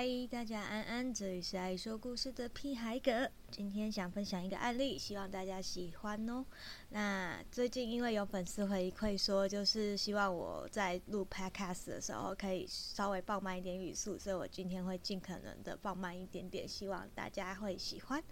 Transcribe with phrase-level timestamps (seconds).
[0.00, 3.28] 嗨，大家安安，这里是爱说故事的屁孩哥。
[3.50, 6.46] 今天想分享一个案例，希望大家喜欢哦。
[6.90, 18.22] 那最近因为有粉丝回馈说，就是希望我在录 podcast 的时候可以稍微放慢一点语速，所以我今天会尽可能的放慢一点点，希望大家会喜欢。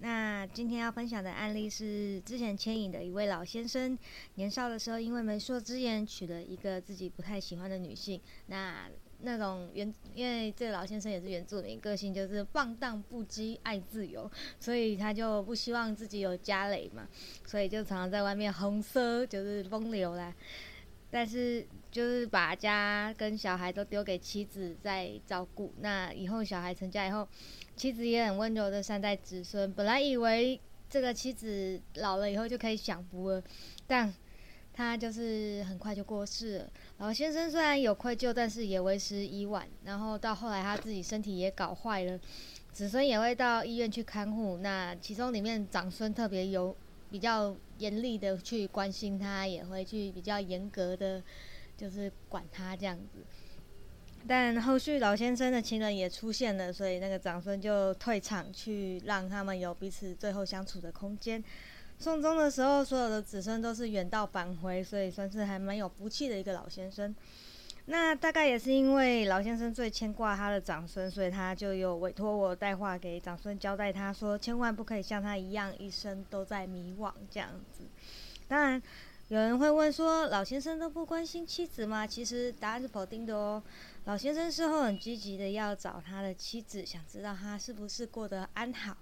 [0.00, 3.96] 那今天要分享的案例是之前牵引的一位老先生，
[4.34, 8.20] 年少的时候因为媒妁之言娶了一个自己不太喜欢的女性。
[8.46, 8.90] 那
[9.20, 17.08] 那种原因为这个老先生也是原住民，个性就是放荡不羁、爱自由，所以他就不希望自己有家累嘛，
[17.44, 20.32] 所以就常常在外面红色就是风流啦。
[21.10, 25.72] 但是就是把家跟小孩都丢给妻子在照顾。
[25.80, 27.26] 那以后小孩成家以后，
[27.74, 29.72] 妻子也很温柔的善待子孙。
[29.72, 33.42] 本来以为这个妻子老了以后就可以享福了，
[33.86, 34.14] 但。
[34.78, 36.70] 他就是很快就过世了。
[36.98, 39.66] 老先生虽然有愧疚，但是也为时已晚。
[39.84, 42.16] 然后到后来他自己身体也搞坏了，
[42.72, 44.58] 子孙也会到医院去看护。
[44.58, 46.76] 那其中里面长孙特别有
[47.10, 51.20] 比较严厉的去关心他，也会去比较严格的
[51.76, 53.24] 就是管他这样子。
[54.28, 61.42] 但后续老先生的情人也出现了，所以那个长孙就退场去让他们有彼此最后相处的空间。
[61.98, 67.14] 送终的时候，所有的子孙都是远道返回，所以算是还蛮有福气的一个老先生。
[67.86, 77.82] 那大概也是因为老先生最牵挂他的长孙，所以他就有委托我带话给长孙，交代他说，千万不可以像他一样，一生都在迷惘这样子。
[78.46, 78.80] 当然，
[79.28, 82.06] 有人会问说，老先生都不关心妻子吗？
[82.06, 83.62] 其实答案是否定的哦。
[84.04, 88.96] 老先生事后很积极的要找他的妻子，想知道他是不是过得安好。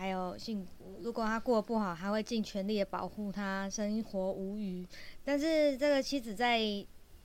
[0.00, 4.86] 还有幸福，如果他过得不好，还会尽全力的保护他，生活无虞。
[5.22, 6.58] 但是这个妻子在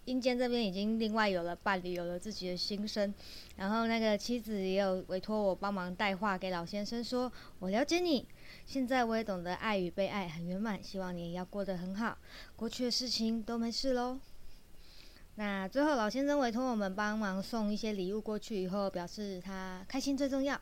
[0.04, 3.14] 阴间这边已经另外有了伴侣，有了自己的心声。
[3.56, 8.28] 然后那个妻子也有委托我帮忙带话给老先生，说我了解你，
[8.66, 12.18] 现在我也懂得爱与被爱很圆满，希望你也要过得很好，
[12.58, 14.20] 过去的事情都没事喽。
[15.36, 20.60] 那最后老先生委托我们帮忙送一些礼物过去以后，表示他开心最重要。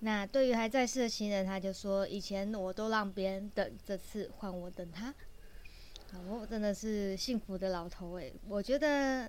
[0.00, 5.12] 那对于还在世的情人，他就说：“以前我都让别人等，这次换我等他。”
[6.28, 8.32] 我，真的是幸福的老头诶。
[8.46, 9.28] 我觉得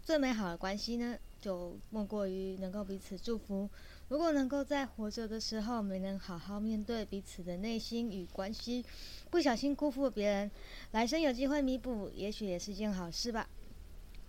[0.00, 3.68] 最美好的关系呢，就莫过于能够彼此祝福。
[4.08, 8.84] 如果能够在活着的时候没能好好面对彼此的内心与关系，
[9.28, 10.50] 不小心辜负别人，
[10.92, 13.48] 来生有机会弥补，也许也是件好事吧。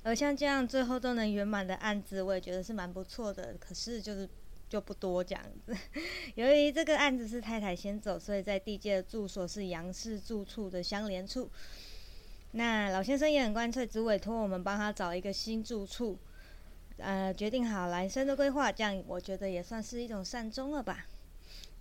[0.01, 3.55] 而像这样最后都能圆满的案子，我也觉得是蛮不错的。
[3.59, 4.27] 可是就是。
[4.71, 5.41] 就不多讲。
[6.35, 11.51] 由于这个案子是太太先走，所以在地界的住所是杨氏住处的相连处。
[12.53, 16.17] 那老先生也很干脆，只委托我们帮他找一个新住处。
[16.97, 21.05] 呃，决定好来生的规划，这样我觉得也算是一种善终了吧。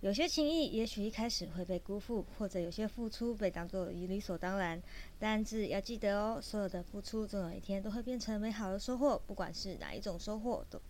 [0.01, 4.81] 有些情谊也许一开始会被辜负，或者有些付出被当作理所当然，
[5.19, 10.81] 但是要记得哦，所有的付出总有一天都会变成美好的收获，不管是哪一种收获都。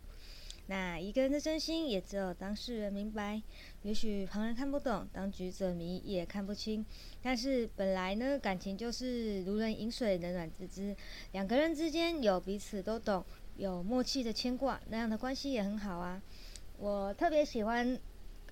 [0.71, 3.41] 那一个人的真心，也只有当事人明白。
[3.81, 6.85] 也许旁人看不懂，当局者迷也看不清。
[7.21, 10.95] 但是本来呢，感情就是如人饮水，冷暖自知。
[11.33, 13.21] 两个人之间有彼此都懂，
[13.57, 16.21] 有默契的牵挂，那样的关系也很好啊。
[16.77, 17.99] 我特别喜欢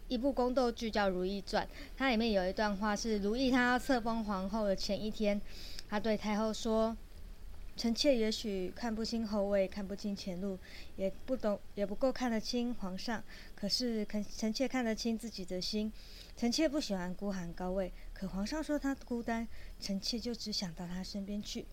[0.10, 1.66] 一部宫斗剧叫《如懿传》，
[1.96, 5.40] 它里面有一段话是：如懿她册封皇后的前一天，
[5.88, 6.98] 她对太后说。
[7.80, 10.60] 臣妾也许看不清后位，看不清前路，
[10.98, 13.24] 也不懂，也不够看得清皇上。
[13.56, 15.90] 可是，臣臣妾看得清自己的心。
[16.36, 19.48] 臣妾不喜欢孤寒高位，可皇上说他孤单，
[19.80, 21.66] 臣妾就只想到他身边去。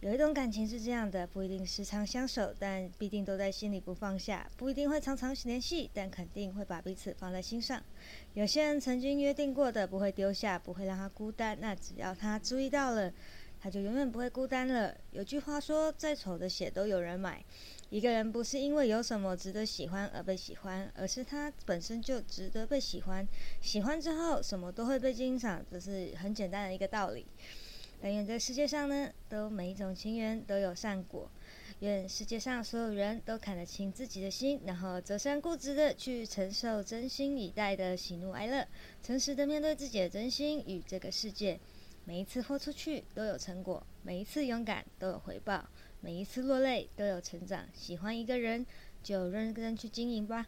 [0.00, 7.82] 有一种感情是这样的，不一定时常相守，但必定都在心里不放下；不一定会常常联系，但肯定会把彼此放在心上。
[8.32, 13.12] 有些人曾经约定过的，不会丢下，不会让他孤单，那只要他注意到了。
[13.60, 14.96] 他就永远不会孤单了。
[15.10, 17.44] 有句话说：“再丑的鞋都有人买。”
[17.90, 23.26] 一个人不是因为有什么值得喜欢而被喜欢，而是他本身就值得被喜欢。
[23.60, 27.26] 喜欢之后，什么都会被欣赏，这是很简单的一个道理。
[28.00, 31.30] 但愿这世界上呢，都每一种情缘都有善果。
[31.80, 38.66] 愿世界上所有人都看得清自己的心，然后折善固执的去承受真心以待的喜怒哀乐，
[39.02, 41.58] 诚实的面对自己的真心与这个世界。
[42.10, 45.64] 每一次豁出去都有成果，每一次勇敢都有回报，
[46.00, 47.64] 每一次落泪都有成长。
[47.72, 48.66] 喜欢一个人
[49.00, 50.44] 就认真去经营吧。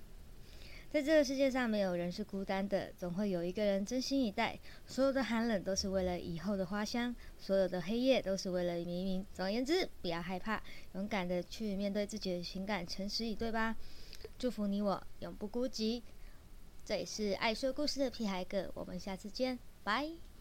[0.91, 4.59] 在这个世界上，没有人是孤单的，总会有一个人真心以待。
[4.89, 9.25] 所有的寒冷都是为了以后的花香，所有的黑夜都是为了黎明。
[9.33, 10.61] 总而言之，不要害怕，
[10.95, 13.77] 勇敢的去面对自己的情感，诚实以对吧？
[14.37, 16.03] 祝福你我永不孤寂。
[16.85, 20.32] 这里是爱说故事的屁孩哥，我们下次见，拜。